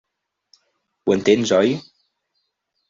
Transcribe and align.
Ho 1.03 1.15
entens, 1.17 1.55
oi? 1.61 1.79